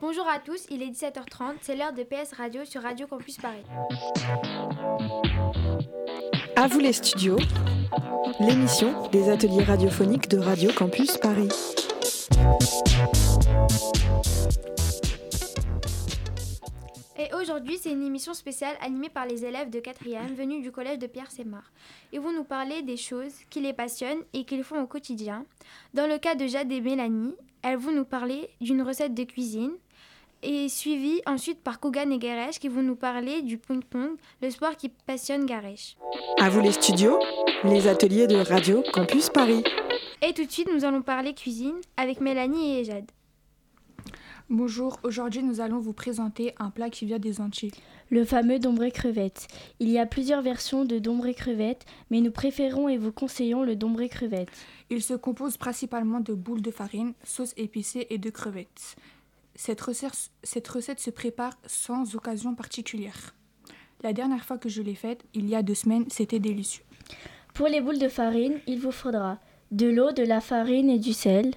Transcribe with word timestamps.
Bonjour 0.00 0.28
à 0.28 0.38
tous, 0.38 0.64
il 0.70 0.80
est 0.80 0.90
17h30, 0.90 1.56
c'est 1.60 1.74
l'heure 1.74 1.92
de 1.92 2.04
PS 2.04 2.32
Radio 2.34 2.64
sur 2.64 2.82
Radio 2.82 3.08
Campus 3.08 3.36
Paris. 3.38 3.64
À 6.54 6.68
vous 6.68 6.78
les 6.78 6.92
studios, 6.92 7.36
l'émission 8.38 9.08
des 9.08 9.28
ateliers 9.28 9.64
radiophoniques 9.64 10.28
de 10.28 10.38
Radio 10.38 10.70
Campus 10.72 11.16
Paris. 11.16 11.48
Et 17.18 17.34
aujourd'hui, 17.34 17.76
c'est 17.76 17.90
une 17.90 18.04
émission 18.04 18.34
spéciale 18.34 18.76
animée 18.80 19.08
par 19.08 19.26
les 19.26 19.44
élèves 19.44 19.68
de 19.68 19.80
4e 19.80 20.32
venus 20.36 20.62
du 20.62 20.70
collège 20.70 21.00
de 21.00 21.08
Pierre-Sémar. 21.08 21.72
Ils 22.12 22.20
vont 22.20 22.32
nous 22.32 22.44
parler 22.44 22.82
des 22.82 22.96
choses 22.96 23.34
qui 23.50 23.60
les 23.60 23.72
passionnent 23.72 24.22
et 24.32 24.44
qu'ils 24.44 24.62
font 24.62 24.80
au 24.80 24.86
quotidien. 24.86 25.44
Dans 25.92 26.06
le 26.06 26.18
cas 26.18 26.36
de 26.36 26.46
Jade 26.46 26.70
et 26.70 26.80
Mélanie, 26.80 27.34
elles 27.62 27.78
vont 27.78 27.90
nous 27.90 28.04
parler 28.04 28.48
d'une 28.60 28.82
recette 28.82 29.14
de 29.14 29.24
cuisine 29.24 29.72
et 30.42 30.68
suivi 30.68 31.20
ensuite 31.26 31.60
par 31.62 31.80
Kogan 31.80 32.12
et 32.12 32.18
Garesh 32.18 32.58
qui 32.58 32.68
vont 32.68 32.82
nous 32.82 32.96
parler 32.96 33.42
du 33.42 33.58
ping-pong, 33.58 34.16
le 34.42 34.50
sport 34.50 34.76
qui 34.76 34.88
passionne 34.88 35.46
Garesh. 35.46 35.96
À 36.40 36.48
vous 36.48 36.60
les 36.60 36.72
studios, 36.72 37.18
les 37.64 37.88
ateliers 37.88 38.26
de 38.26 38.36
Radio 38.36 38.82
Campus 38.92 39.30
Paris. 39.30 39.64
Et 40.22 40.32
tout 40.32 40.44
de 40.44 40.50
suite, 40.50 40.68
nous 40.72 40.84
allons 40.84 41.02
parler 41.02 41.34
cuisine 41.34 41.76
avec 41.96 42.20
Mélanie 42.20 42.78
et 42.78 42.84
Jade. 42.84 43.10
Bonjour, 44.50 44.98
aujourd'hui 45.02 45.42
nous 45.42 45.60
allons 45.60 45.78
vous 45.78 45.92
présenter 45.92 46.54
un 46.58 46.70
plat 46.70 46.88
qui 46.88 47.04
vient 47.04 47.18
des 47.18 47.42
Antilles. 47.42 47.70
Le 48.08 48.24
fameux 48.24 48.58
dombré 48.58 48.90
crevette. 48.90 49.46
Il 49.78 49.90
y 49.90 49.98
a 49.98 50.06
plusieurs 50.06 50.40
versions 50.40 50.86
de 50.86 50.98
dombré 50.98 51.34
crevette, 51.34 51.84
mais 52.10 52.22
nous 52.22 52.30
préférons 52.30 52.88
et 52.88 52.96
vous 52.96 53.12
conseillons 53.12 53.62
le 53.62 53.76
dombré 53.76 54.08
crevette. 54.08 54.48
Il 54.88 55.02
se 55.02 55.12
compose 55.12 55.58
principalement 55.58 56.20
de 56.20 56.32
boules 56.32 56.62
de 56.62 56.70
farine, 56.70 57.12
sauce 57.24 57.52
épicée 57.58 58.06
et 58.08 58.16
de 58.16 58.30
crevettes. 58.30 58.96
Cette 59.60 59.80
recette, 59.80 60.30
cette 60.44 60.68
recette 60.68 61.00
se 61.00 61.10
prépare 61.10 61.58
sans 61.66 62.14
occasion 62.14 62.54
particulière. 62.54 63.34
La 64.04 64.12
dernière 64.12 64.44
fois 64.44 64.56
que 64.56 64.68
je 64.68 64.82
l'ai 64.82 64.94
faite, 64.94 65.24
il 65.34 65.48
y 65.48 65.56
a 65.56 65.64
deux 65.64 65.74
semaines, 65.74 66.04
c'était 66.08 66.38
délicieux. 66.38 66.84
Pour 67.54 67.66
les 67.66 67.80
boules 67.80 67.98
de 67.98 68.08
farine, 68.08 68.60
il 68.68 68.78
vous 68.78 68.92
faudra 68.92 69.40
de 69.72 69.88
l'eau, 69.88 70.12
de 70.12 70.22
la 70.22 70.40
farine 70.40 70.88
et 70.88 71.00
du 71.00 71.12
sel. 71.12 71.54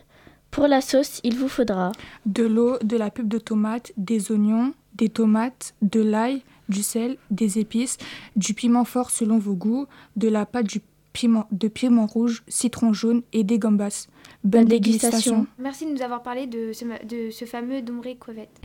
Pour 0.50 0.68
la 0.68 0.82
sauce, 0.82 1.22
il 1.24 1.38
vous 1.38 1.48
faudra 1.48 1.92
De 2.26 2.44
l'eau, 2.44 2.80
de 2.80 2.98
la 2.98 3.12
pulpe 3.12 3.28
de 3.28 3.38
tomate, 3.38 3.94
des 3.98 4.32
oignons, 4.32 4.74
des 4.96 5.10
tomates, 5.10 5.76
de 5.84 6.02
l'ail, 6.02 6.42
du 6.70 6.82
sel, 6.82 7.18
des 7.30 7.60
épices, 7.60 8.00
du 8.36 8.56
piment 8.56 8.84
fort 8.84 9.12
selon 9.12 9.38
vos 9.38 9.54
goûts, 9.54 9.86
de 10.16 10.28
la 10.28 10.48
pâte 10.48 10.66
du 10.66 10.82
piment, 11.14 11.48
de 11.52 11.68
piment 11.68 12.08
rouge, 12.08 12.42
citron 12.48 12.94
jaune 12.94 13.22
et 13.32 13.44
des 13.44 13.60
gambas. 13.60 14.08
Bonne 14.44 14.66
dégustation. 14.66 15.46
Merci 15.60 15.86
de 15.86 15.92
nous 15.92 16.02
avoir 16.02 16.24
parlé 16.24 16.48
de 16.48 16.74
ce, 16.74 16.84
ma- 16.86 17.00
de 17.00 17.30
ce 17.30 17.46
fameux 17.46 17.82
dombré 17.82 18.18
crevette. 18.18 18.60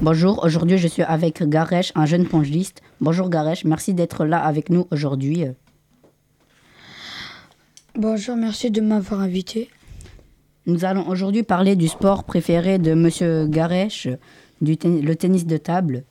Bonjour, 0.00 0.44
aujourd'hui 0.44 0.78
je 0.78 0.86
suis 0.88 1.02
avec 1.02 1.42
Garesh, 1.42 1.92
un 1.94 2.06
jeune 2.06 2.26
pongiste. 2.26 2.82
Bonjour 3.00 3.28
Garesh, 3.28 3.64
merci 3.64 3.94
d'être 3.94 4.24
là 4.24 4.38
avec 4.44 4.70
nous 4.70 4.86
aujourd'hui. 4.90 5.44
Bonjour, 7.96 8.36
merci 8.36 8.70
de 8.70 8.80
m'avoir 8.80 9.20
invité. 9.20 9.68
Nous 10.66 10.84
allons 10.84 11.08
aujourd'hui 11.08 11.42
parler 11.42 11.74
du 11.76 11.88
sport 11.88 12.24
préféré 12.24 12.78
de 12.78 12.94
Monsieur 12.94 13.46
Garesh, 13.48 14.08
du 14.60 14.76
ten- 14.76 15.00
le 15.04 15.16
tennis 15.16 15.46
de 15.46 15.56
table. 15.56 16.04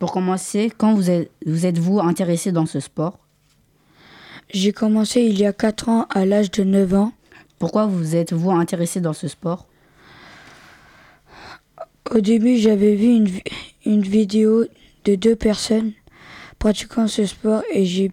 Pour 0.00 0.12
commencer, 0.12 0.72
quand 0.76 0.94
vous 0.94 1.10
êtes- 1.10 1.30
vous 1.46 1.66
êtes-vous 1.66 2.00
intéressé 2.00 2.50
dans 2.52 2.66
ce 2.66 2.80
sport? 2.80 3.18
J'ai 4.52 4.72
commencé 4.72 5.20
il 5.20 5.38
y 5.38 5.44
a 5.44 5.52
4 5.52 5.88
ans 5.90 6.06
à 6.10 6.24
l'âge 6.24 6.50
de 6.50 6.64
9 6.64 6.94
ans. 6.94 7.12
Pourquoi 7.58 7.86
vous 7.86 8.16
êtes-vous 8.16 8.50
intéressé 8.50 9.00
dans 9.00 9.12
ce 9.12 9.28
sport? 9.28 9.66
Au 12.10 12.20
début, 12.20 12.56
j'avais 12.56 12.94
vu 12.94 13.06
une, 13.06 13.26
vi- 13.28 13.42
une 13.84 14.02
vidéo 14.02 14.64
de 15.04 15.14
deux 15.14 15.36
personnes 15.36 15.92
pratiquant 16.58 17.06
ce 17.06 17.26
sport 17.26 17.62
et 17.72 17.84
j'ai 17.84 18.10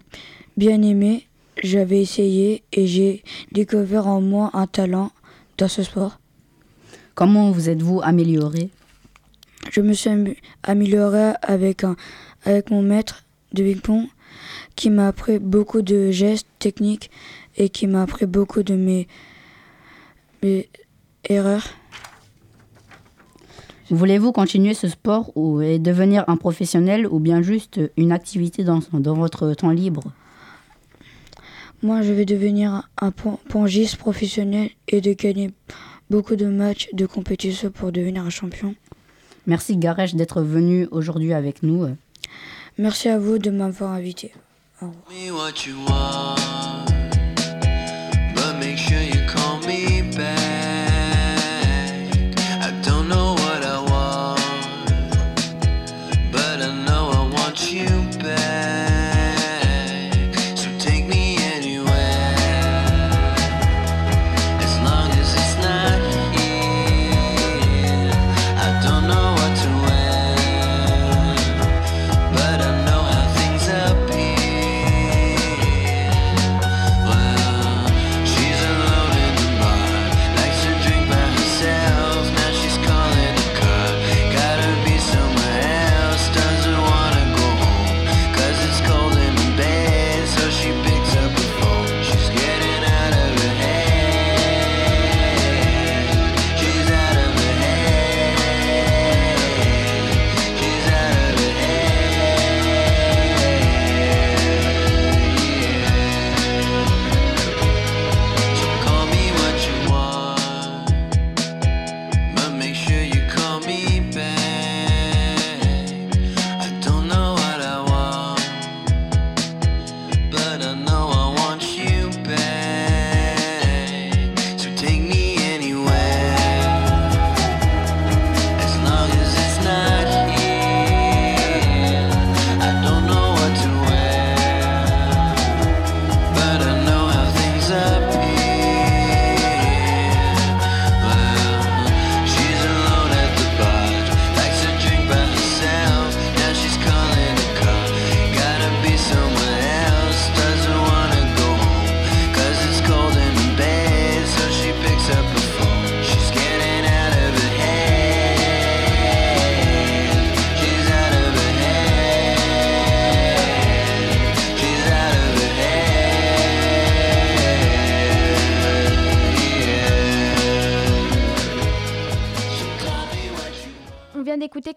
bien 0.56 0.82
aimé. 0.82 1.26
J'avais 1.62 2.02
essayé 2.02 2.62
et 2.72 2.86
j'ai 2.86 3.22
découvert 3.52 4.06
en 4.06 4.20
moi 4.20 4.50
un 4.52 4.66
talent 4.66 5.10
dans 5.56 5.68
ce 5.68 5.82
sport. 5.82 6.18
Comment 7.14 7.50
vous 7.50 7.70
êtes-vous 7.70 8.00
amélioré? 8.02 8.68
Je 9.72 9.80
me 9.80 9.94
suis 9.94 10.10
am- 10.10 10.34
amélioré 10.62 11.32
avec, 11.40 11.82
un, 11.82 11.96
avec 12.44 12.70
mon 12.70 12.82
maître 12.82 13.24
de 13.54 13.62
ping-pong 13.62 14.06
qui 14.76 14.90
m'a 14.90 15.08
appris 15.08 15.38
beaucoup 15.38 15.80
de 15.80 16.10
gestes 16.10 16.46
techniques 16.58 17.10
et 17.56 17.70
qui 17.70 17.86
m'a 17.86 18.02
appris 18.02 18.26
beaucoup 18.26 18.62
de 18.62 18.74
mes, 18.74 19.08
mes 20.42 20.68
erreurs. 21.24 21.66
Voulez-vous 23.90 24.32
continuer 24.32 24.74
ce 24.74 24.88
sport 24.88 25.30
ou 25.36 25.60
et 25.60 25.78
devenir 25.78 26.24
un 26.28 26.36
professionnel 26.36 27.06
ou 27.06 27.20
bien 27.20 27.40
juste 27.42 27.80
une 27.96 28.10
activité 28.12 28.64
dans, 28.64 28.80
dans 28.92 29.14
votre 29.14 29.52
temps 29.54 29.70
libre? 29.70 30.02
Moi, 31.82 32.02
je 32.02 32.12
vais 32.12 32.24
devenir 32.24 32.88
un 33.00 33.10
pon- 33.12 33.38
pongiste 33.48 33.96
professionnel 33.96 34.70
et 34.88 35.00
de 35.00 35.12
gagner 35.12 35.52
beaucoup 36.10 36.34
de 36.36 36.46
matchs 36.46 36.88
de 36.94 37.06
compétition 37.06 37.70
pour 37.70 37.92
devenir 37.92 38.24
un 38.24 38.30
champion. 38.30 38.74
Merci 39.46 39.76
Garesh 39.76 40.14
d'être 40.14 40.42
venu 40.42 40.88
aujourd'hui 40.90 41.32
avec 41.32 41.62
nous. 41.62 41.86
Merci 42.78 43.08
à 43.08 43.18
vous 43.18 43.38
de 43.38 43.50
m'avoir 43.50 43.92
invité. 43.92 44.32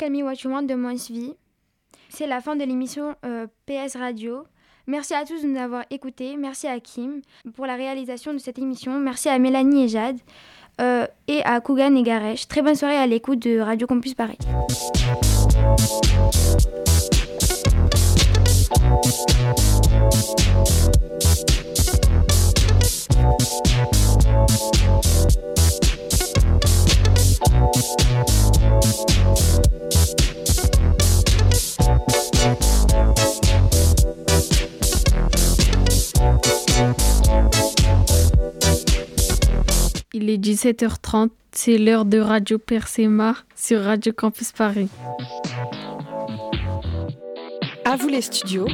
Camille 0.09 0.23
What 0.23 0.43
You 0.43 0.49
Want 0.49 0.63
de 0.63 0.73
Monsvi. 0.73 1.35
C'est 2.09 2.25
la 2.25 2.41
fin 2.41 2.55
de 2.55 2.63
l'émission 2.63 3.13
euh, 3.23 3.45
PS 3.67 3.95
Radio. 3.95 4.43
Merci 4.87 5.13
à 5.13 5.23
tous 5.23 5.43
de 5.43 5.47
nous 5.47 5.59
avoir 5.59 5.85
écoutés. 5.91 6.35
Merci 6.35 6.65
à 6.65 6.79
Kim 6.79 7.21
pour 7.53 7.67
la 7.67 7.75
réalisation 7.75 8.33
de 8.33 8.39
cette 8.39 8.57
émission. 8.57 8.99
Merci 8.99 9.29
à 9.29 9.37
Mélanie 9.37 9.83
et 9.83 9.87
Jade 9.87 10.17
euh, 10.81 11.05
et 11.27 11.43
à 11.43 11.61
Kougan 11.61 11.95
et 11.95 12.01
Garesh. 12.01 12.47
Très 12.47 12.63
bonne 12.63 12.73
soirée 12.73 12.97
à 12.97 13.05
l'écoute 13.05 13.37
de 13.37 13.59
Radio 13.59 13.85
Campus 13.85 14.15
Paris. 14.15 14.39
Il 40.11 40.29
est 40.29 40.37
17h30, 40.37 41.29
c'est 41.51 41.77
l'heure 41.77 42.05
de 42.05 42.19
Radio 42.19 42.57
Persema 42.57 43.35
sur 43.55 43.83
Radio 43.83 44.11
Campus 44.11 44.51
Paris. 44.51 44.89
À 47.85 47.95
vous 47.95 48.07
les 48.07 48.21
studios, 48.21 48.67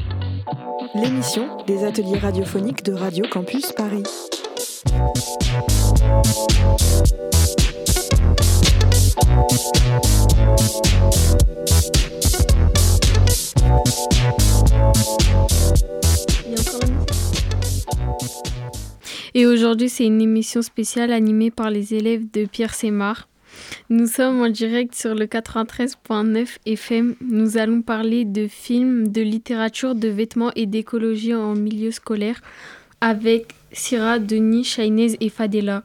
l'émission 0.95 1.57
des 1.67 1.83
ateliers 1.83 2.17
radiophoniques 2.17 2.83
de 2.83 2.93
Radio 2.93 3.25
Campus 3.29 3.71
Paris. 3.73 4.03
Et 19.37 19.45
aujourd'hui, 19.45 19.89
c'est 19.89 20.05
une 20.05 20.21
émission 20.21 20.61
spéciale 20.61 21.11
animée 21.11 21.51
par 21.51 21.69
les 21.69 21.93
élèves 21.93 22.23
de 22.31 22.45
Pierre 22.45 22.73
Sémar. 22.73 23.27
Nous 23.89 24.07
sommes 24.07 24.41
en 24.41 24.49
direct 24.49 24.95
sur 24.95 25.13
le 25.13 25.25
93.9 25.25 26.57
FM. 26.65 27.15
Nous 27.21 27.57
allons 27.57 27.81
parler 27.81 28.23
de 28.23 28.47
films, 28.47 29.09
de 29.09 29.21
littérature, 29.21 29.93
de 29.93 30.07
vêtements 30.07 30.51
et 30.55 30.65
d'écologie 30.65 31.35
en 31.35 31.53
milieu 31.53 31.91
scolaire 31.91 32.39
avec 33.01 33.53
Syrah, 33.71 34.19
Denis, 34.19 34.63
Shainez 34.63 35.17
et 35.19 35.29
Fadela. 35.29 35.83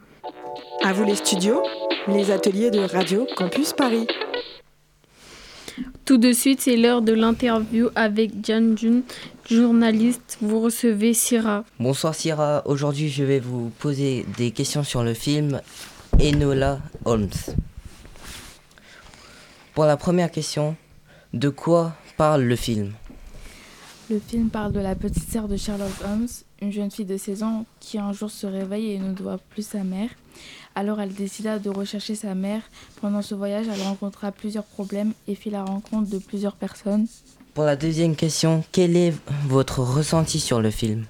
À 0.83 0.93
vous 0.93 1.05
les 1.05 1.17
studios, 1.17 1.63
les 2.13 2.31
ateliers 2.31 2.71
de 2.71 2.81
Radio 2.81 3.27
Campus 3.37 3.73
Paris. 3.73 4.07
Tout 6.05 6.19
de 6.19 6.33
suite, 6.33 6.61
c'est 6.61 6.77
l'heure 6.77 7.03
de 7.03 7.13
l'interview 7.13 7.89
avec 7.95 8.45
Jan 8.45 8.77
Jun, 8.77 9.03
journaliste. 9.49 10.39
Vous 10.41 10.61
recevez 10.61 11.15
Syrah. 11.15 11.65
Bonsoir 11.79 12.15
Syrah, 12.15 12.63
aujourd'hui 12.67 13.09
je 13.09 13.23
vais 13.23 13.39
vous 13.39 13.71
poser 13.79 14.27
des 14.37 14.51
questions 14.51 14.83
sur 14.83 15.05
le 15.05 15.15
film 15.15 15.61
Enola 16.21 16.81
Holmes. 17.05 17.29
Pour 19.75 19.85
la 19.85 19.97
première 19.97 20.31
question, 20.31 20.77
de 21.33 21.49
quoi 21.49 21.95
parle 22.17 22.43
le 22.43 22.57
film? 22.57 22.93
Le 24.11 24.19
film 24.19 24.51
parle 24.51 24.73
de 24.73 24.81
la 24.81 24.97
petite 24.97 25.31
sœur 25.31 25.47
de 25.47 25.57
Sherlock 25.57 25.93
Holmes, 26.05 26.27
une 26.63 26.73
jeune 26.73 26.91
fille 26.91 27.05
de 27.05 27.17
16 27.17 27.43
ans 27.43 27.65
qui 27.81 27.99
un 27.99 28.13
jour 28.13 28.31
se 28.31 28.47
réveille 28.47 28.93
et 28.93 28.99
ne 28.99 29.15
voit 29.15 29.39
plus 29.51 29.67
sa 29.67 29.83
mère. 29.85 30.11
Alors 30.75 31.01
elle 31.01 31.13
décida 31.15 31.59
de 31.59 31.71
rechercher 31.71 32.15
sa 32.15 32.35
mère. 32.35 32.63
Pendant 33.01 33.23
ce 33.23 33.35
voyage, 33.35 33.67
elle 33.73 33.83
rencontra 33.83 34.31
plusieurs 34.33 34.65
problèmes 34.65 35.13
et 35.27 35.35
fit 35.35 35.51
la 35.51 35.65
rencontre 35.65 36.09
de 36.11 36.19
plusieurs 36.19 36.55
personnes. 36.55 37.07
Pour 37.55 37.65
la 37.65 37.77
deuxième 37.77 38.15
question, 38.15 38.63
quel 38.73 38.97
est 38.97 39.13
votre 39.47 39.81
ressenti 39.81 40.39
sur 40.39 40.61
le 40.61 40.71
film? 40.71 41.05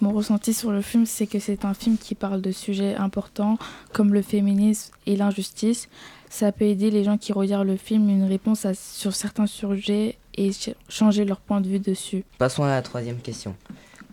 Mon 0.00 0.10
ressenti 0.12 0.52
sur 0.52 0.72
le 0.72 0.82
film, 0.82 1.06
c'est 1.06 1.26
que 1.28 1.38
c'est 1.38 1.64
un 1.64 1.74
film 1.74 1.96
qui 1.96 2.14
parle 2.16 2.40
de 2.42 2.50
sujets 2.50 2.96
importants 2.96 3.56
comme 3.92 4.12
le 4.12 4.20
féminisme 4.20 4.92
et 5.06 5.16
l'injustice. 5.16 5.88
Ça 6.28 6.50
peut 6.50 6.64
aider 6.64 6.90
les 6.90 7.04
gens 7.04 7.18
qui 7.18 7.32
regardent 7.32 7.68
le 7.68 7.76
film 7.76 8.08
une 8.08 8.24
réponse 8.24 8.64
à- 8.66 8.74
sur 8.74 9.14
certains 9.14 9.46
sujets 9.46 10.16
et 10.34 10.50
ch- 10.52 10.74
changer 10.88 11.24
leur 11.24 11.40
point 11.40 11.60
de 11.60 11.68
vue 11.68 11.78
dessus. 11.78 12.24
Passons 12.38 12.64
à 12.64 12.68
la 12.68 12.82
troisième 12.82 13.18
question. 13.18 13.54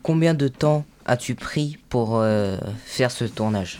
Combien 0.03 0.33
de 0.33 0.47
temps 0.47 0.85
as-tu 1.05 1.35
pris 1.35 1.77
pour 1.89 2.17
euh, 2.17 2.57
faire 2.85 3.11
ce 3.11 3.25
tournage? 3.25 3.79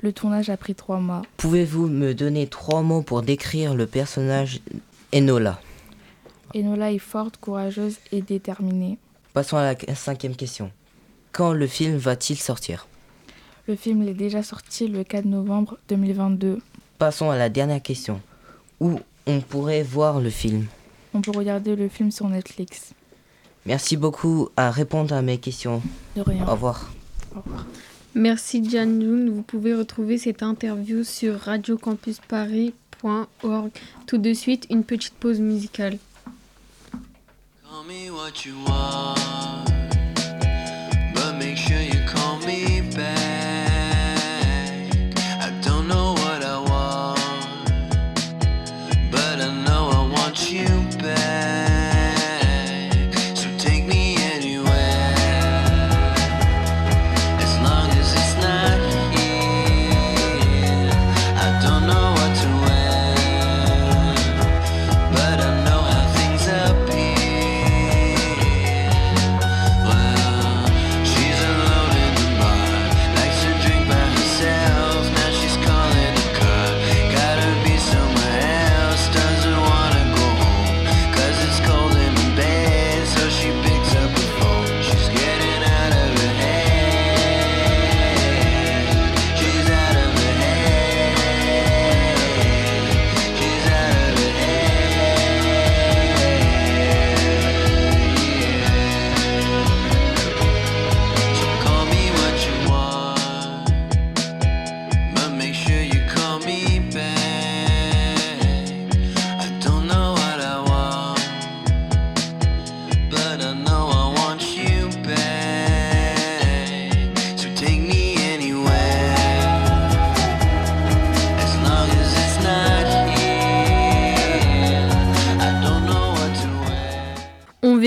Le 0.00 0.12
tournage 0.12 0.50
a 0.50 0.56
pris 0.56 0.74
trois 0.74 0.98
mois. 0.98 1.22
Pouvez-vous 1.36 1.88
me 1.88 2.14
donner 2.14 2.46
trois 2.46 2.82
mots 2.82 3.02
pour 3.02 3.22
décrire 3.22 3.74
le 3.74 3.86
personnage 3.86 4.60
Enola? 5.14 5.60
Enola 6.54 6.92
est 6.92 6.98
forte, 6.98 7.36
courageuse 7.36 7.98
et 8.10 8.22
déterminée. 8.22 8.98
Passons 9.32 9.56
à 9.56 9.74
la 9.74 9.94
cinquième 9.94 10.34
question. 10.36 10.70
Quand 11.30 11.52
le 11.52 11.66
film 11.66 11.96
va-t-il 11.96 12.38
sortir? 12.38 12.86
Le 13.68 13.76
film 13.76 14.02
est 14.02 14.14
déjà 14.14 14.42
sorti 14.42 14.88
le 14.88 15.04
4 15.04 15.24
novembre 15.24 15.78
2022. 15.88 16.58
Passons 16.98 17.30
à 17.30 17.36
la 17.36 17.48
dernière 17.48 17.80
question. 17.80 18.20
Où 18.80 18.98
on 19.26 19.40
pourrait 19.40 19.82
voir 19.82 20.20
le 20.20 20.30
film? 20.30 20.66
On 21.14 21.20
peut 21.20 21.30
regarder 21.30 21.76
le 21.76 21.88
film 21.88 22.10
sur 22.10 22.28
Netflix. 22.28 22.92
Merci 23.66 23.96
beaucoup 23.96 24.48
à 24.56 24.70
répondre 24.70 25.12
à 25.14 25.22
mes 25.22 25.38
questions. 25.38 25.82
De 26.16 26.22
rien. 26.22 26.46
Au 26.46 26.52
revoir. 26.52 26.90
Au 27.34 27.40
revoir. 27.40 27.66
Merci 28.14 28.62
Jan 28.68 29.00
Jun. 29.00 29.30
Vous 29.30 29.42
pouvez 29.42 29.74
retrouver 29.74 30.18
cette 30.18 30.42
interview 30.42 31.02
sur 31.04 31.38
radiocampusparis.org. 31.40 33.70
Tout 34.06 34.18
de 34.18 34.34
suite, 34.34 34.66
une 34.70 34.84
petite 34.84 35.14
pause 35.14 35.40
musicale. 35.40 35.96
Call 37.62 37.84
me 37.86 38.10
what 38.10 38.44
you 38.44 38.52
want, 38.66 39.16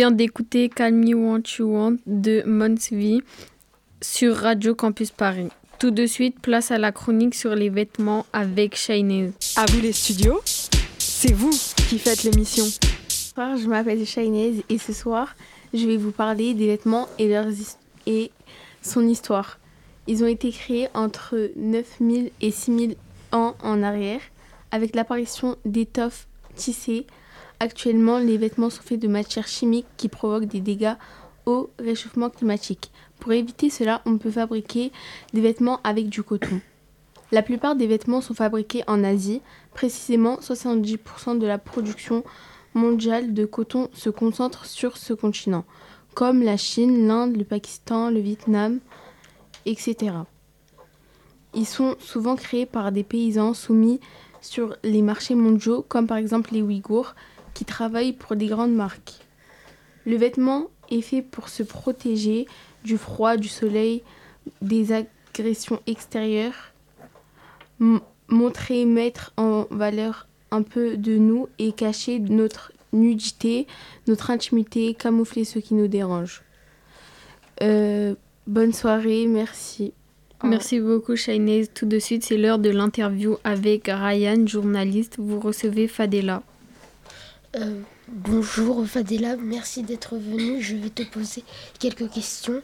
vient 0.05 0.11
d'écouter 0.11 0.69
Call 0.69 0.93
Me 0.93 1.15
Want 1.15 1.41
You 1.57 1.65
Want 1.65 1.95
de 2.05 2.43
Monsvi 2.45 3.23
sur 4.03 4.35
Radio 4.35 4.75
Campus 4.75 5.09
Paris. 5.09 5.47
Tout 5.79 5.89
de 5.89 6.05
suite, 6.05 6.39
place 6.41 6.69
à 6.69 6.77
la 6.77 6.91
chronique 6.91 7.33
sur 7.33 7.55
les 7.55 7.69
vêtements 7.71 8.23
avec 8.31 8.75
Shainez. 8.75 9.31
À 9.55 9.65
vous 9.65 9.81
les 9.81 9.93
studios, 9.93 10.39
c'est 10.99 11.33
vous 11.33 11.49
qui 11.89 11.97
faites 11.97 12.21
l'émission. 12.21 12.65
Bonsoir, 13.35 13.57
je 13.57 13.67
m'appelle 13.67 14.05
Shainez 14.05 14.63
et 14.69 14.77
ce 14.77 14.93
soir, 14.93 15.35
je 15.73 15.87
vais 15.87 15.97
vous 15.97 16.11
parler 16.11 16.53
des 16.53 16.67
vêtements 16.67 17.07
et, 17.17 17.27
leurs 17.27 17.49
his- 17.49 17.77
et 18.05 18.29
son 18.83 19.07
histoire. 19.07 19.57
Ils 20.05 20.23
ont 20.23 20.27
été 20.27 20.51
créés 20.51 20.87
entre 20.93 21.49
9000 21.55 22.29
et 22.41 22.51
6000 22.51 22.95
ans 23.31 23.55
en 23.63 23.81
arrière 23.81 24.21
avec 24.69 24.93
l'apparition 24.95 25.55
d'étoffes 25.65 26.27
tissés. 26.55 27.07
Actuellement, 27.59 28.19
les 28.19 28.37
vêtements 28.37 28.69
sont 28.69 28.81
faits 28.81 28.99
de 28.99 29.07
matières 29.07 29.47
chimiques 29.47 29.87
qui 29.97 30.09
provoquent 30.09 30.45
des 30.45 30.59
dégâts 30.59 30.95
au 31.45 31.69
réchauffement 31.79 32.29
climatique. 32.29 32.91
Pour 33.19 33.31
éviter 33.31 33.69
cela, 33.69 34.01
on 34.05 34.17
peut 34.17 34.31
fabriquer 34.31 34.91
des 35.33 35.41
vêtements 35.41 35.79
avec 35.83 36.09
du 36.09 36.23
coton. 36.23 36.59
La 37.31 37.41
plupart 37.41 37.75
des 37.75 37.87
vêtements 37.87 38.21
sont 38.21 38.33
fabriqués 38.33 38.83
en 38.87 39.03
Asie. 39.03 39.41
Précisément, 39.73 40.37
70% 40.37 41.39
de 41.39 41.47
la 41.47 41.57
production 41.57 42.23
mondiale 42.73 43.33
de 43.33 43.45
coton 43.45 43.89
se 43.93 44.09
concentre 44.09 44.65
sur 44.65 44.97
ce 44.97 45.13
continent, 45.13 45.65
comme 46.13 46.43
la 46.43 46.57
Chine, 46.57 47.07
l'Inde, 47.07 47.35
le 47.37 47.45
Pakistan, 47.45 48.09
le 48.09 48.19
Vietnam, 48.19 48.79
etc. 49.65 50.13
Ils 51.53 51.65
sont 51.65 51.95
souvent 51.99 52.35
créés 52.35 52.65
par 52.65 52.91
des 52.91 53.03
paysans 53.03 53.53
soumis 53.53 54.01
sur 54.41 54.75
les 54.83 55.01
marchés 55.01 55.35
mondiaux, 55.35 55.85
comme 55.87 56.05
par 56.05 56.17
exemple 56.17 56.53
les 56.53 56.61
Ouïghours, 56.61 57.15
qui 57.55 57.65
travaillent 57.65 58.13
pour 58.13 58.35
des 58.35 58.45
grandes 58.45 58.75
marques. 58.75 59.15
Le 60.05 60.17
vêtement 60.17 60.67
est 60.91 61.01
fait 61.01 61.23
pour 61.23 61.49
se 61.49 61.63
protéger 61.63 62.45
du 62.83 62.99
froid, 62.99 63.37
du 63.37 63.47
soleil, 63.47 64.03
des 64.61 64.91
agressions 64.91 65.79
extérieures, 65.87 66.73
montrer, 68.27 68.85
mettre 68.85 69.33
en 69.37 69.65
valeur 69.71 70.27
un 70.51 70.61
peu 70.61 70.97
de 70.97 71.17
nous 71.17 71.47
et 71.57 71.71
cacher 71.71 72.19
notre 72.19 72.71
nudité, 72.93 73.65
notre 74.07 74.29
intimité, 74.29 74.93
camoufler 74.93 75.43
ce 75.43 75.57
qui 75.57 75.73
nous 75.73 75.87
dérange. 75.87 76.43
Euh, 77.63 78.13
bonne 78.45 78.73
soirée, 78.73 79.25
merci. 79.27 79.93
Merci 80.43 80.79
beaucoup, 80.79 81.15
Shainez. 81.15 81.65
Tout 81.67 81.87
de 81.87 81.97
suite, 81.97 82.23
c'est 82.23 82.37
l'heure 82.37 82.59
de 82.59 82.69
l'interview 82.69 83.37
avec 83.43 83.87
Ryan, 83.87 84.45
journaliste. 84.45 85.15
Vous 85.17 85.39
recevez 85.39 85.87
Fadela. 85.87 86.43
Euh, 87.55 87.79
bonjour 88.09 88.85
Fadela, 88.85 89.37
merci 89.37 89.83
d'être 89.83 90.17
venue. 90.17 90.61
Je 90.61 90.75
vais 90.75 90.89
te 90.89 91.03
poser 91.03 91.43
quelques 91.79 92.09
questions. 92.09 92.61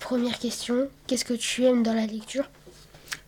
Première 0.00 0.38
question, 0.38 0.88
qu'est-ce 1.06 1.24
que 1.24 1.34
tu 1.34 1.64
aimes 1.64 1.82
dans 1.82 1.92
la 1.92 2.06
lecture? 2.06 2.48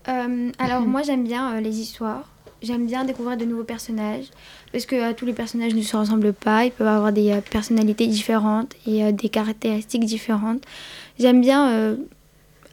Euh, 0.08 0.50
alors 0.58 0.82
moi 0.82 1.02
j'aime 1.02 1.24
bien 1.24 1.56
euh, 1.56 1.60
les 1.60 1.80
histoires. 1.80 2.28
J'aime 2.62 2.86
bien 2.86 3.04
découvrir 3.04 3.36
de 3.36 3.44
nouveaux 3.44 3.64
personnages 3.64 4.26
parce 4.72 4.86
que 4.86 5.12
tous 5.12 5.26
les 5.26 5.34
personnages 5.34 5.74
ne 5.74 5.82
se 5.82 5.94
ressemblent 5.94 6.32
pas. 6.32 6.64
Ils 6.64 6.72
peuvent 6.72 6.86
avoir 6.86 7.12
des 7.12 7.38
personnalités 7.50 8.06
différentes 8.06 8.74
et 8.86 9.12
des 9.12 9.28
caractéristiques 9.28 10.06
différentes. 10.06 10.62
J'aime 11.18 11.42
bien, 11.42 11.94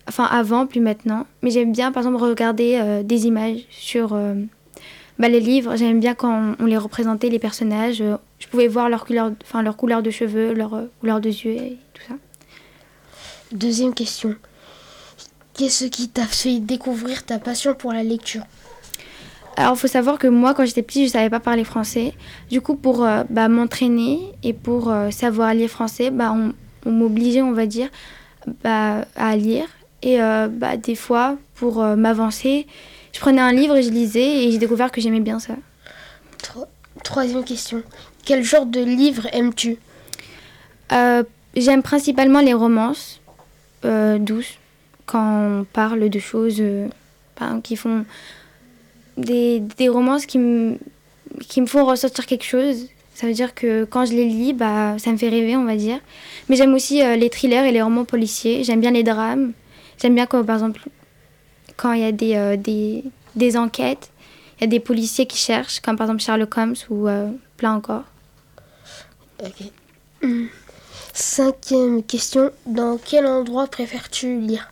enfin 0.07 0.23
avant, 0.23 0.65
plus 0.65 0.79
maintenant, 0.79 1.27
mais 1.41 1.51
j'aime 1.51 1.73
bien 1.73 1.91
par 1.91 2.03
exemple 2.03 2.23
regarder 2.23 3.01
des 3.03 3.27
images 3.27 3.65
sur 3.69 4.17
bah, 5.21 5.29
les 5.29 5.39
livres. 5.39 5.75
J'aime 5.75 5.99
bien 5.99 6.15
quand 6.15 6.55
on, 6.59 6.65
les 6.65 6.77
représentait 6.77 7.29
les 7.29 7.39
personnages. 7.39 8.03
Je 8.39 8.47
pouvais 8.47 8.67
voir 8.67 8.89
leur 8.89 9.05
couleur, 9.05 9.31
enfin 9.43 9.61
leur 9.61 9.77
couleur 9.77 10.01
de 10.01 10.09
cheveux, 10.09 10.53
leur 10.53 10.73
euh, 10.73 10.85
couleur 10.99 11.21
de 11.21 11.29
yeux 11.29 11.55
et 11.55 11.77
tout 11.93 12.01
ça. 12.07 12.15
Deuxième 13.51 13.93
question, 13.93 14.35
qu'est-ce 15.53 15.85
qui 15.85 16.09
t'a 16.09 16.25
fait 16.25 16.59
découvrir 16.59 17.23
ta 17.23 17.37
passion 17.37 17.75
pour 17.75 17.93
la 17.93 18.01
lecture? 18.01 18.43
Alors, 19.57 19.73
il 19.75 19.79
faut 19.79 19.87
savoir 19.87 20.17
que 20.17 20.27
moi, 20.27 20.55
quand 20.55 20.65
j'étais 20.65 20.81
petite, 20.81 21.03
je 21.03 21.07
ne 21.07 21.11
savais 21.11 21.29
pas 21.29 21.39
parler 21.39 21.65
français. 21.65 22.13
Du 22.49 22.61
coup, 22.61 22.75
pour 22.75 23.05
euh, 23.05 23.23
bah, 23.29 23.47
m'entraîner 23.47 24.19
et 24.41 24.53
pour 24.53 24.89
euh, 24.89 25.11
savoir 25.11 25.53
lire 25.53 25.69
français, 25.69 26.09
bah, 26.09 26.33
on, 26.33 26.53
on 26.85 26.91
m'obligeait, 26.91 27.43
on 27.43 27.51
va 27.51 27.67
dire, 27.67 27.89
bah, 28.63 29.05
à 29.15 29.35
lire. 29.35 29.65
Et 30.01 30.19
euh, 30.19 30.47
bah, 30.47 30.77
des 30.77 30.95
fois, 30.95 31.37
pour 31.53 31.83
m'avancer, 31.83 32.65
je 33.13 33.19
prenais 33.19 33.41
un 33.41 33.51
livre 33.51 33.75
et 33.77 33.83
je 33.83 33.89
lisais 33.89 34.45
et 34.45 34.51
j'ai 34.51 34.57
découvert 34.57 34.91
que 34.91 35.01
j'aimais 35.01 35.19
bien 35.19 35.39
ça. 35.39 35.55
Tro- 36.41 36.65
Troisième 37.03 37.43
question, 37.43 37.83
quel 38.25 38.43
genre 38.43 38.65
de 38.65 38.81
livre 38.81 39.27
aimes-tu? 39.33 39.77
Euh, 40.91 41.23
J'aime 41.55 41.83
principalement 41.83 42.39
les 42.39 42.53
romances 42.53 43.19
euh, 43.83 44.17
douces, 44.17 44.57
quand 45.05 45.59
on 45.59 45.63
parle 45.65 46.09
de 46.09 46.19
choses 46.19 46.57
euh, 46.61 46.87
exemple, 47.35 47.59
qui 47.61 47.75
font 47.75 48.05
des, 49.17 49.59
des 49.77 49.89
romances 49.89 50.25
qui 50.25 50.37
me, 50.37 50.77
qui 51.49 51.59
me 51.59 51.65
font 51.65 51.83
ressentir 51.85 52.25
quelque 52.25 52.45
chose. 52.45 52.87
Ça 53.15 53.27
veut 53.27 53.33
dire 53.33 53.53
que 53.53 53.83
quand 53.83 54.05
je 54.05 54.13
les 54.13 54.25
lis, 54.25 54.53
bah, 54.53 54.95
ça 54.97 55.11
me 55.11 55.17
fait 55.17 55.27
rêver, 55.29 55.57
on 55.57 55.65
va 55.65 55.75
dire. 55.75 55.99
Mais 56.47 56.55
j'aime 56.55 56.73
aussi 56.73 57.01
les 57.17 57.29
thrillers 57.29 57.65
et 57.65 57.71
les 57.73 57.81
romans 57.81 58.05
policiers. 58.05 58.63
J'aime 58.63 58.79
bien 58.79 58.91
les 58.91 59.03
drames. 59.03 59.51
J'aime 60.01 60.15
bien 60.15 60.25
quand, 60.25 60.43
par 60.45 60.55
exemple, 60.55 60.81
quand 61.77 61.93
il 61.93 62.01
y 62.01 62.05
a 62.05 62.11
des, 62.11 62.35
euh, 62.35 62.57
des, 62.57 63.03
des 63.35 63.57
enquêtes, 63.57 64.11
il 64.57 64.61
y 64.61 64.63
a 64.65 64.67
des 64.67 64.79
policiers 64.79 65.25
qui 65.25 65.37
cherchent, 65.37 65.79
comme 65.79 65.95
par 65.95 66.05
exemple 66.05 66.21
Sherlock 66.21 66.57
Holmes 66.57 66.75
ou 66.89 67.07
euh, 67.07 67.29
plein 67.57 67.75
encore. 67.75 68.03
Ok. 69.43 70.29
Cinquième 71.13 72.03
question, 72.03 72.51
dans 72.65 72.97
quel 72.97 73.25
endroit 73.25 73.67
préfères-tu 73.67 74.39
lire? 74.39 74.71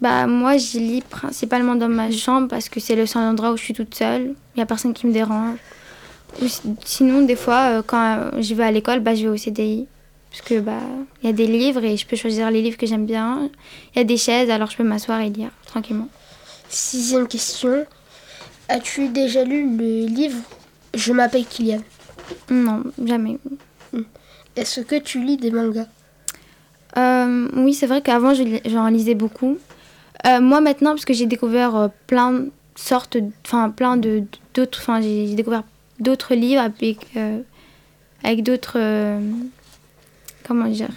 Bah 0.00 0.26
moi 0.26 0.56
j'y 0.56 0.80
lis 0.80 1.00
principalement 1.00 1.76
dans 1.76 1.88
ma 1.88 2.10
chambre 2.10 2.48
parce 2.48 2.68
que 2.68 2.80
c'est 2.80 2.96
le 2.96 3.06
seul 3.06 3.22
endroit 3.22 3.52
où 3.52 3.56
je 3.56 3.62
suis 3.62 3.74
toute 3.74 3.94
seule. 3.94 4.22
Il 4.22 4.56
n'y 4.56 4.62
a 4.62 4.66
personne 4.66 4.92
qui 4.92 5.06
me 5.06 5.12
dérange. 5.12 5.58
Ou 6.42 6.46
sinon 6.84 7.22
des 7.22 7.36
fois 7.36 7.78
euh, 7.78 7.82
quand 7.86 8.32
je 8.40 8.54
vais 8.54 8.64
à 8.64 8.72
l'école, 8.72 8.98
bah, 8.98 9.14
je 9.14 9.22
vais 9.22 9.28
au 9.28 9.36
CDI. 9.36 9.86
Parce 10.32 10.42
que 10.42 10.60
bah 10.60 10.80
il 11.22 11.26
y 11.26 11.28
a 11.30 11.34
des 11.34 11.46
livres 11.46 11.84
et 11.84 11.96
je 11.96 12.06
peux 12.06 12.16
choisir 12.16 12.50
les 12.50 12.62
livres 12.62 12.78
que 12.78 12.86
j'aime 12.86 13.04
bien. 13.04 13.50
Il 13.94 13.98
y 13.98 14.00
a 14.00 14.04
des 14.04 14.16
chaises 14.16 14.50
alors 14.50 14.70
je 14.70 14.76
peux 14.78 14.82
m'asseoir 14.82 15.20
et 15.20 15.28
lire 15.28 15.50
tranquillement. 15.66 16.08
Sixième 16.70 17.28
question, 17.28 17.84
as-tu 18.70 19.08
déjà 19.08 19.44
lu 19.44 19.76
le 19.76 20.06
livre 20.06 20.38
Je 20.94 21.12
m'appelle 21.12 21.44
Kylian 21.44 21.82
Non, 22.50 22.82
jamais. 23.04 23.38
Est-ce 24.56 24.80
que 24.80 24.96
tu 24.96 25.22
lis 25.22 25.36
des 25.36 25.50
mangas 25.50 25.86
Euh, 26.96 27.48
oui, 27.54 27.74
c'est 27.74 27.86
vrai 27.86 28.00
qu'avant, 28.00 28.32
j'en 28.34 28.88
lisais 28.88 29.14
beaucoup. 29.14 29.58
Euh, 30.26 30.40
moi, 30.40 30.62
maintenant, 30.62 30.90
parce 30.90 31.04
que 31.04 31.12
j'ai 31.14 31.26
découvert 31.26 31.76
euh, 31.76 31.88
plein 32.06 32.32
de 32.32 32.50
sortes, 32.74 33.18
enfin, 33.46 33.68
plein 33.68 33.98
de 33.98 34.24
d'autres, 34.54 34.78
enfin, 34.80 35.00
j'ai 35.02 35.34
découvert 35.34 35.64
d'autres 36.00 36.34
livres 36.34 36.62
avec, 36.62 36.98
avec 38.24 38.42
d'autres, 38.42 38.78
comment 40.46 40.66
dire, 40.66 40.88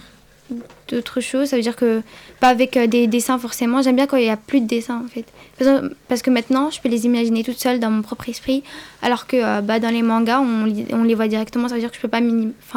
d'autres 0.88 1.20
choses. 1.20 1.48
Ça 1.48 1.56
veut 1.56 1.62
dire 1.62 1.76
que, 1.76 2.02
pas 2.40 2.48
avec 2.48 2.76
euh, 2.76 2.86
des 2.86 3.06
dessins 3.06 3.38
forcément. 3.38 3.82
J'aime 3.82 3.96
bien 3.96 4.06
quand 4.06 4.16
il 4.16 4.24
n'y 4.24 4.30
a 4.30 4.36
plus 4.36 4.60
de 4.60 4.66
dessins, 4.66 5.02
en 5.04 5.08
fait. 5.08 5.24
Parce 6.08 6.22
que- 6.22 6.30
maintenant, 6.30 6.70
je 6.70 6.80
peux 6.80 6.88
les 6.88 7.06
imaginer 7.06 7.42
toute 7.42 7.58
seule 7.58 7.80
dans 7.80 7.90
mon 7.90 8.02
propre 8.02 8.28
esprit, 8.28 8.62
alors 9.02 9.26
que 9.26 9.36
euh, 9.36 9.60
bah, 9.60 9.80
dans 9.80 9.90
les 9.90 10.02
mangas, 10.02 10.40
on, 10.40 10.64
les 11.04 11.14
voit 11.14 11.28
directement. 11.28 11.68
Ça 11.68 11.74
veut 11.74 11.80
dire 11.80 11.90
que 11.90 11.96
je 11.96 12.02
peux 12.02 12.08
pas 12.08 12.20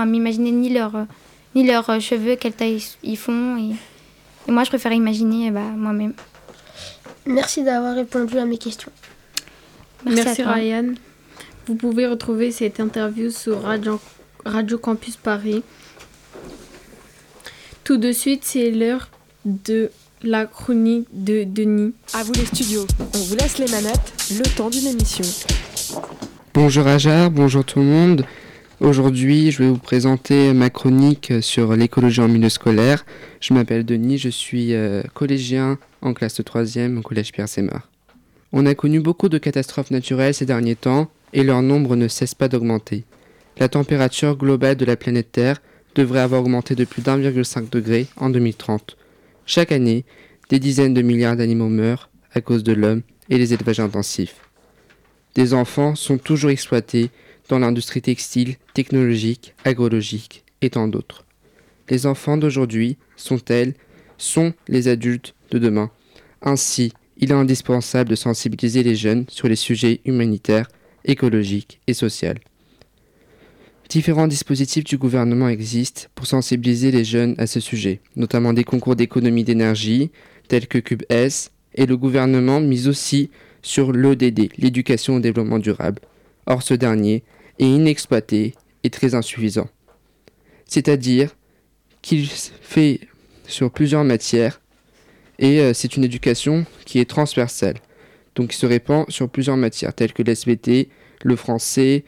m'imaginer 0.06 0.52
ni 0.52 0.70
leur 0.70 0.96
euh, 0.96 1.04
ni 1.56 1.66
leurs 1.66 1.90
euh, 1.90 2.00
cheveux, 2.00 2.36
quelle 2.36 2.54
taille 2.54 2.84
ils 3.04 3.18
font. 3.18 3.58
Et, 3.58 3.76
et 4.48 4.52
moi, 4.52 4.64
je 4.64 4.70
préfère 4.70 4.92
imaginer 4.94 5.52
bah, 5.52 5.62
moi-même. 5.76 6.14
Merci 7.26 7.64
d'avoir 7.64 7.96
répondu 7.96 8.38
à 8.38 8.46
mes 8.46 8.58
questions. 8.58 8.92
Merci, 10.06 10.24
Merci, 10.24 10.42
à 10.42 10.46
toi. 10.46 10.54
Ryan. 10.54 10.94
Vous 11.68 11.76
pouvez 11.76 12.08
retrouver 12.08 12.52
cette 12.52 12.80
interview 12.80 13.30
sur 13.30 13.62
Radio, 13.62 14.00
Radio 14.46 14.78
Campus 14.78 15.18
Paris. 15.18 15.64
Tout 17.90 17.98
de 17.98 18.12
suite, 18.12 18.42
c'est 18.44 18.70
l'heure 18.70 19.10
de 19.46 19.90
la 20.22 20.46
chronique 20.46 21.08
de 21.12 21.44
Denis. 21.44 21.96
À 22.14 22.22
vous 22.22 22.34
les 22.34 22.46
studios, 22.46 22.86
on 23.00 23.18
vous 23.18 23.36
laisse 23.36 23.58
les 23.58 23.66
manettes, 23.66 24.14
le 24.30 24.44
temps 24.56 24.70
d'une 24.70 24.86
émission. 24.86 25.26
Bonjour 26.54 26.86
Ajar, 26.86 27.32
bonjour 27.32 27.66
tout 27.66 27.80
le 27.80 27.86
monde. 27.86 28.26
Aujourd'hui, 28.80 29.50
je 29.50 29.64
vais 29.64 29.70
vous 29.70 29.80
présenter 29.80 30.54
ma 30.54 30.70
chronique 30.70 31.34
sur 31.42 31.76
l'écologie 31.76 32.22
en 32.22 32.28
milieu 32.28 32.50
scolaire. 32.50 33.08
Je 33.42 33.56
m'appelle 33.56 33.84
Denis, 33.84 34.20
je 34.20 34.30
suis 34.30 34.76
euh, 34.76 35.02
collégien 35.16 35.80
en 36.04 36.14
classe 36.14 36.36
de 36.36 36.44
3e 36.44 37.00
au 37.00 37.02
collège 37.02 37.32
Pierre 37.32 37.50
Sémar. 37.50 37.90
On 38.52 38.68
a 38.68 38.76
connu 38.76 39.00
beaucoup 39.00 39.30
de 39.30 39.40
catastrophes 39.40 39.90
naturelles 39.90 40.36
ces 40.36 40.46
derniers 40.46 40.76
temps 40.76 41.10
et 41.34 41.42
leur 41.42 41.64
nombre 41.64 41.96
ne 41.96 42.08
cesse 42.08 42.36
pas 42.36 42.50
d'augmenter. 42.50 43.04
La 43.58 43.68
température 43.68 44.38
globale 44.38 44.76
de 44.76 44.86
la 44.86 44.96
planète 44.96 45.32
Terre 45.32 45.60
devrait 45.96 46.20
avoir 46.20 46.42
augmenté 46.42 46.76
de 46.76 46.86
plus 46.86 47.02
d'1,5 47.02 47.70
degré 47.70 48.08
en 48.18 48.30
2030. 48.30 48.98
Chaque 49.46 49.72
année, 49.72 50.06
des 50.50 50.60
dizaines 50.60 50.94
de 50.94 51.02
milliards 51.02 51.36
d'animaux 51.36 51.70
meurent 51.70 52.10
à 52.34 52.42
cause 52.42 52.64
de 52.64 52.74
l'homme 52.74 53.02
et 53.30 53.38
les 53.38 53.54
élevages 53.54 53.80
intensifs. 53.80 54.38
Des 55.36 55.54
enfants 55.54 55.96
sont 55.96 56.18
toujours 56.18 56.50
exploités 56.50 57.12
dans 57.50 57.60
l'industrie 57.60 58.02
textile, 58.02 58.56
technologique, 58.74 59.54
agrologique 59.66 60.44
et 60.62 60.70
tant 60.70 60.88
d'autres. 60.88 61.26
Les 61.90 62.06
enfants 62.06 62.38
d'aujourd'hui 62.38 62.98
sont-elles, 63.16 63.74
sont 64.18 64.54
les 64.68 64.88
adultes 64.88 65.34
de 65.52 65.60
demain. 65.60 65.90
Ainsi, 66.42 66.94
il 67.18 67.32
est 67.32 67.36
indispensable 67.36 68.10
de 68.10 68.16
sensibiliser 68.16 68.84
les 68.84 68.96
jeunes 68.96 69.26
sur 69.30 69.48
les 69.48 69.56
sujets 69.56 70.02
humanitaires, 70.06 70.68
écologiques 71.06 71.80
et 71.88 71.94
sociaux. 71.94 72.34
Différents 73.90 74.28
dispositifs 74.28 74.84
du 74.84 75.00
gouvernement 75.00 75.50
existent 75.50 76.04
pour 76.14 76.28
sensibiliser 76.28 76.92
les 76.92 77.04
jeunes 77.04 77.34
à 77.40 77.48
ce 77.48 77.60
sujet, 77.60 78.02
notamment 78.16 78.54
des 78.54 78.64
concours 78.64 78.96
d'économie 78.96 79.44
d'énergie 79.44 80.12
tels 80.48 80.68
que 80.68 80.78
Cube 80.78 81.02
S, 81.10 81.50
et 81.74 81.88
le 81.88 81.98
gouvernement 81.98 82.62
mise 82.62 82.88
aussi 82.88 83.32
sur 83.64 83.92
l'EDD, 83.92 84.52
l'éducation 84.60 85.16
au 85.16 85.20
développement 85.20 85.58
durable. 85.58 86.04
Or, 86.46 86.62
ce 86.62 86.76
dernier 86.76 87.24
et 87.58 87.66
inexploité 87.66 88.54
et 88.84 88.92
très 88.92 89.16
insuffisant. 89.16 89.70
C'est-à-dire 90.66 91.36
qu'il 92.04 92.28
fait 92.28 93.00
sur 93.48 93.72
plusieurs 93.72 94.04
matières 94.04 94.62
et 95.40 95.62
euh, 95.62 95.74
c'est 95.74 95.96
une 95.96 96.04
éducation 96.04 96.66
qui 96.86 97.00
est 97.00 97.10
transversale, 97.10 97.78
donc 98.36 98.50
qui 98.50 98.58
se 98.58 98.68
répand 98.68 99.10
sur 99.10 99.30
plusieurs 99.30 99.58
matières 99.58 99.96
telles 99.96 100.14
que 100.14 100.22
l'SVT, 100.22 100.90
le 101.24 101.36
français, 101.36 102.04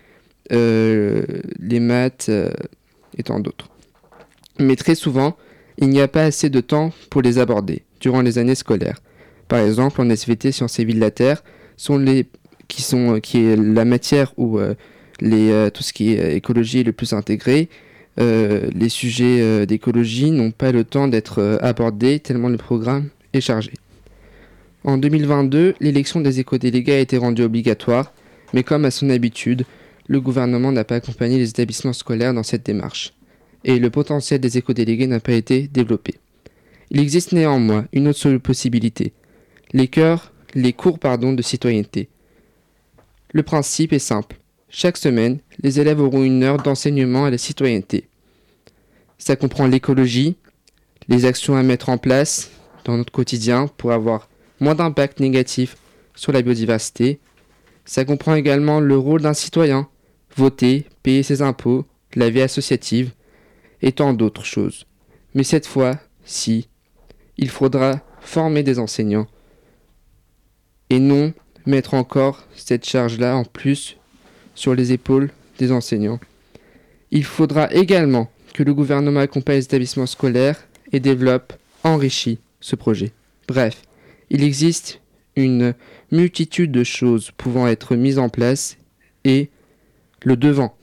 les 0.50 1.80
maths 1.80 2.28
euh, 2.30 2.52
et 3.18 3.24
tant 3.24 3.40
d'autres. 3.40 3.70
Mais 4.60 4.76
très 4.76 4.96
souvent, 4.96 5.38
il 5.78 5.90
n'y 5.90 6.02
a 6.02 6.08
pas 6.08 6.24
assez 6.24 6.50
de 6.50 6.60
temps 6.60 6.92
pour 7.10 7.22
les 7.22 7.38
aborder 7.38 7.84
durant 8.00 8.22
les 8.22 8.38
années 8.38 8.56
scolaires. 8.56 9.00
Par 9.48 9.60
exemple, 9.60 10.02
en 10.02 10.10
SVT, 10.10 10.52
sciences 10.52 10.80
et 10.80 10.86
vie 10.86 10.94
de 10.94 11.00
la 11.00 11.12
Terre, 11.12 11.44
sont 11.78 11.98
les, 11.98 12.28
qui, 12.68 12.82
sont, 12.82 13.20
qui 13.20 13.46
est 13.46 13.56
la 13.56 13.86
matière 13.86 14.34
où 14.38 14.60
euh, 14.60 14.76
les, 15.20 15.52
euh, 15.52 15.70
tout 15.70 15.84
ce 15.84 15.94
qui 15.94 16.14
est 16.14 16.36
écologie 16.36 16.82
est 16.82 16.84
le 16.84 16.94
plus 16.94 17.14
intégré. 17.14 17.70
Euh, 18.20 18.70
les 18.76 18.90
sujets 18.90 19.40
euh, 19.42 19.66
d'écologie 19.66 20.32
n'ont 20.32 20.52
pas 20.52 20.72
le 20.72 20.84
temps 20.84 21.08
d'être 21.08 21.40
euh, 21.40 21.58
abordés 21.62 22.20
tellement 22.20 22.50
le 22.50 22.58
programme 22.58 23.08
est 23.34 23.42
chargé. 23.42 23.72
En 24.84 24.98
2022, 24.98 25.76
l'élection 25.80 26.20
des 26.20 26.40
éco-délégués 26.40 26.94
a 26.94 27.00
été 27.00 27.18
rendue 27.18 27.44
obligatoire, 27.44 28.12
mais 28.54 28.64
comme 28.64 28.84
à 28.84 28.92
son 28.92 29.10
habitude, 29.10 29.64
le 30.08 30.22
gouvernement 30.22 30.72
n'a 30.72 30.84
pas 30.84 30.96
accompagné 30.96 31.38
les 31.38 31.50
établissements 31.50 31.94
scolaires 31.94 32.34
dans 32.34 32.44
cette 32.44 32.66
démarche, 32.66 33.14
et 33.64 33.80
le 33.80 33.90
potentiel 33.90 34.40
des 34.40 34.58
éco-délégués 34.58 35.08
n'a 35.08 35.20
pas 35.20 35.34
été 35.34 35.68
développé. 35.68 36.16
Il 36.90 37.00
existe 37.00 37.32
néanmoins 37.32 37.88
une 37.94 38.08
autre 38.08 38.38
possibilité, 38.38 39.14
les, 39.74 39.88
cœurs, 39.88 40.34
les 40.54 40.74
cours 40.74 41.00
pardon, 41.00 41.34
de 41.34 41.42
citoyenneté. 41.42 42.10
Le 43.34 43.44
principe 43.44 43.94
est 43.94 44.00
simple. 44.00 44.38
Chaque 44.70 44.98
semaine, 44.98 45.40
les 45.62 45.80
élèves 45.80 46.02
auront 46.02 46.24
une 46.24 46.44
heure 46.44 46.58
d'enseignement 46.58 47.26
à 47.26 47.30
la 47.30 47.38
citoyenneté. 47.38 48.08
Ça 49.18 49.36
comprend 49.36 49.68
l'écologie, 49.68 50.36
les 51.08 51.26
actions 51.26 51.56
à 51.56 51.64
mettre 51.64 51.90
en 51.90 51.98
place 51.98 52.52
dans 52.86 52.98
notre 52.98 53.12
quotidien 53.12 53.68
pour 53.78 53.92
avoir 53.92 54.30
moins 54.60 54.76
d'impact 54.76 55.20
négatif 55.20 55.78
sur 56.16 56.32
la 56.32 56.42
biodiversité. 56.42 57.20
Ça 57.92 58.06
comprend 58.06 58.36
également 58.36 58.80
le 58.80 58.98
rôle 58.98 59.22
d'un 59.22 59.34
citoyen, 59.34 59.90
voter, 60.38 60.86
payer 61.04 61.24
ses 61.24 61.42
impôts, 61.42 61.86
la 62.16 62.30
vie 62.30 62.40
associative 62.40 63.12
et 63.82 63.92
tant 63.92 64.14
d'autres 64.14 64.46
choses. 64.46 64.86
Mais 65.34 65.44
cette 65.44 65.68
fois, 65.68 66.00
si, 66.24 66.70
il 67.38 67.50
faudra 67.50 68.00
former 68.22 68.64
des 68.64 68.80
enseignants 68.80 69.28
et 70.90 71.00
non 71.00 71.34
mettre 71.66 71.94
encore 71.94 72.48
cette 72.56 72.88
charge-là 72.88 73.36
en 73.36 73.44
plus 73.44 73.98
sur 74.56 74.74
les 74.74 74.94
épaules 74.94 75.30
des 75.58 75.74
enseignants. 75.74 76.22
Il 77.12 77.26
faudra 77.26 77.70
également 77.74 78.32
que 78.54 78.64
le 78.64 78.74
gouvernement 78.74 79.20
accompagne 79.20 79.58
les 79.58 79.66
établissements 79.66 80.06
scolaires 80.06 80.66
et 80.94 81.02
développe, 81.02 81.52
enrichit 81.84 82.40
ce 82.62 82.78
projet. 82.78 83.12
Bref, 83.50 83.82
il 84.30 84.46
existe 84.46 85.01
une 85.36 85.74
multitude 86.12 86.72
de 86.72 86.84
choses 86.84 87.32
pouvant 87.32 87.68
être 87.68 87.96
mises 87.96 88.20
en 88.20 88.30
place 88.30 88.78
et 89.24 89.50
le 90.24 90.36
devant. 90.36 90.76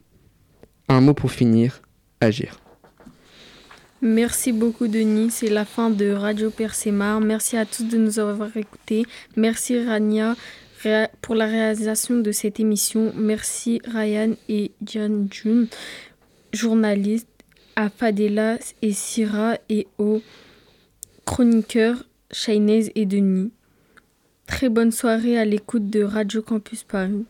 Un 0.89 1.01
mot 1.01 1.15
pour 1.15 1.31
finir, 1.31 1.83
agir. 2.21 2.61
Merci 4.01 4.53
beaucoup 4.53 4.87
Denis, 4.87 5.31
c'est 5.31 5.51
la 5.51 5.65
fin 5.65 5.91
de 5.91 6.11
Radio 6.11 6.51
Persémar. 6.51 7.21
Merci 7.21 7.57
à 7.57 7.67
tous 7.67 7.83
de 7.83 7.99
nous 7.99 8.19
avoir 8.19 8.57
écoutés. 8.57 9.05
Merci 9.37 9.85
Rania 9.85 10.37
pour 11.21 11.35
la 11.35 11.47
réalisation 11.47 12.21
de 12.21 12.31
cette 12.31 12.61
émission. 12.61 13.13
Merci 13.17 13.81
Ryan 13.85 14.35
et 14.49 14.71
John 14.83 15.29
June, 15.31 15.67
journalistes, 16.53 17.27
à 17.75 17.91
Fadela 17.91 18.59
et 18.83 18.93
Syrah 18.93 19.59
et 19.69 19.89
aux 19.99 20.23
chroniqueurs 21.25 22.05
Shainez 22.31 22.93
et 22.95 23.07
Denis. 23.07 23.53
Très 24.49 24.69
bonne 24.71 24.91
soirée 24.91 25.39
à 25.39 25.45
l'écoute 25.45 25.89
de 25.89 26.03
Radio 26.03 26.43
Campus 26.43 26.83
Paris. 26.83 27.27